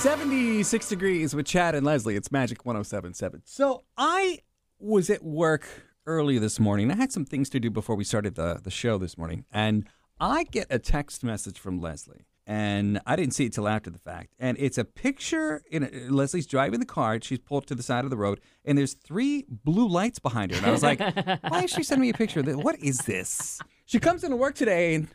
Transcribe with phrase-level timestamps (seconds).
[0.00, 2.16] 76 degrees with Chad and Leslye.
[2.16, 3.42] It's Magic 1077.
[3.44, 4.38] So I
[4.78, 5.68] was at work
[6.06, 6.90] early this morning.
[6.90, 9.44] I had some things to do before we started the, the show this morning.
[9.52, 9.86] And
[10.18, 12.22] I get a text message from Leslye.
[12.46, 14.32] And I didn't see it till after the fact.
[14.38, 15.62] And it's a picture.
[15.70, 17.18] In a, Leslye's driving the car.
[17.20, 20.56] She's pulled to the side of the road, and there's three blue lights behind her.
[20.56, 20.98] And I was like,
[21.48, 22.40] "Why is she sending me a picture?
[22.40, 22.56] of this?
[22.56, 25.08] What is this?" She comes into work today, and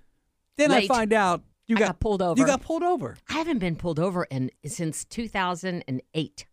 [0.58, 0.90] then Late.
[0.90, 2.40] I find out you I got pulled over.
[2.40, 3.18] You got pulled over.
[3.30, 6.46] I haven't been pulled over in since 2008.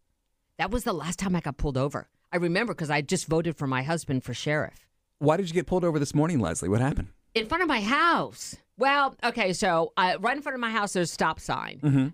[0.58, 2.08] That was the last time I got pulled over.
[2.32, 4.86] I remember because I just voted for my husband for sheriff
[5.18, 6.68] Why did you get pulled over this morning, Leslye?
[6.68, 7.08] What happened?
[7.34, 8.56] in front of my house.
[8.76, 12.08] Well, okay, so uh, right in front of my house, there's a stop sign, Mm-hmm.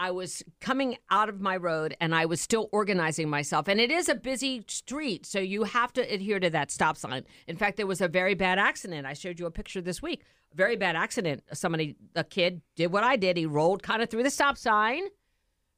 [0.00, 3.68] I was coming out of my road, and I was still organizing myself.
[3.68, 7.26] And it is a busy street, so you have to adhere to that stop sign.
[7.46, 9.06] In fact, there was a very bad accident.
[9.06, 10.22] I showed you a picture this week.
[10.54, 11.42] A very bad accident.
[11.52, 13.36] Somebody, a kid, did what I did.
[13.36, 15.02] He rolled kind of through the stop sign,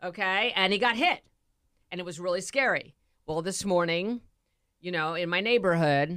[0.05, 1.25] okay, and he got hit,
[1.91, 2.95] and it was really scary.
[3.27, 4.21] Well, this morning,
[4.81, 6.17] you know, in my neighborhood,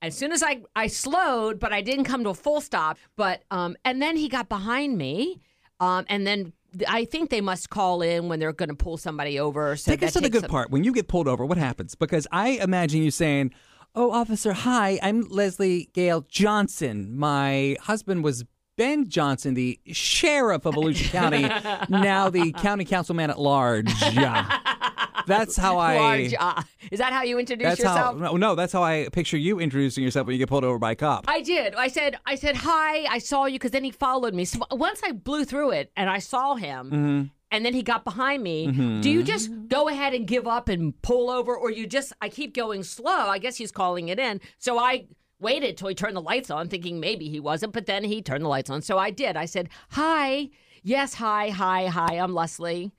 [0.00, 2.96] as soon as I, I slowed, but I didn't come to a full stop.
[3.16, 5.40] But um, and then he got behind me,
[5.80, 6.54] um, and then th-
[6.88, 9.74] I think they must call in when they're going to pull somebody over.
[9.76, 10.70] So Take us to the good some- part.
[10.70, 11.94] When you get pulled over, what happens?
[11.94, 13.52] Because I imagine you saying,
[13.94, 17.16] "Oh, officer, hi, I'm Leslye Gale Johnson.
[17.16, 18.44] My husband was
[18.76, 21.48] Ben Johnson, the sheriff of Volusia County,
[21.88, 24.58] now the county councilman at large." Yeah.
[25.26, 25.96] That's how I.
[25.96, 28.20] Large, uh, is that how you introduce That's yourself?
[28.20, 28.32] how.
[28.36, 30.96] No, that's how I picture you introducing yourself when you get pulled over by a
[30.96, 31.24] cop.
[31.28, 31.74] I did.
[31.74, 34.44] I said, I said, hi, I saw you because then he followed me.
[34.44, 37.22] So once I blew through it and I saw him Mm-hmm.
[37.50, 41.00] and then he got behind me, do you just go ahead and give up and
[41.02, 43.10] pull over or you just, I keep going slow?
[43.28, 44.40] I guess he's calling it in.
[44.58, 45.06] So I
[45.40, 48.44] waited till he turned the lights on thinking maybe he wasn't, but then he turned
[48.44, 48.82] the lights on.
[48.82, 49.36] So I did.
[49.36, 50.50] I said, hi,
[50.82, 52.90] yes, hi, hi, hi, I'm Leslye.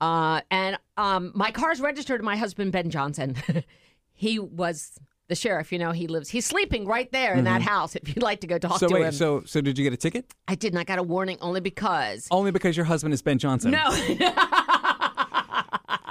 [0.00, 3.36] Uh, and um, my car's registered to my husband, Ben Johnson.
[4.12, 5.72] he was the sheriff.
[5.72, 8.46] You know, he lives, he's sleeping right there in that house if you'd like to
[8.46, 8.78] go talk Mm-hmm.
[8.78, 9.12] so to wait, him.
[9.12, 10.32] so so did you get a ticket?
[10.46, 12.26] I did not I got a warning only because.
[12.30, 13.72] Only because your husband is Ben Johnson.
[13.72, 13.84] No,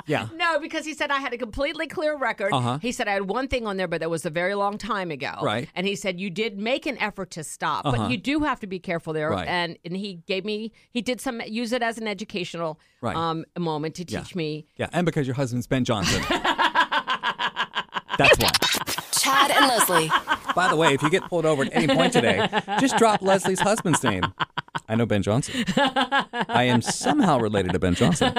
[0.07, 0.27] Yeah.
[0.35, 2.53] no, because he said I had a completely clear record.
[2.53, 2.79] Uh-huh.
[2.81, 5.11] He said I had one thing on there, but that was a very long time
[5.11, 5.33] ago.
[5.41, 5.67] Right.
[5.75, 7.97] And he said you did make an effort to stop, Uh-huh.
[7.97, 9.29] but you do have to be careful there.
[9.29, 9.47] Right.
[9.47, 13.15] And and he gave me he did some use it as an educational Right.
[13.15, 14.21] um moment to Yeah.
[14.21, 16.21] teach me Yeah, and because your husband's Ben Johnson.
[18.17, 18.49] That's why.
[19.11, 20.55] Chad and Leslye.
[20.55, 22.47] By the way, if you get pulled over at any point today,
[22.79, 24.23] just drop Leslye's husband's name.
[24.89, 25.63] I know Ben Johnson.
[25.77, 28.33] I am somehow related to Ben Johnson.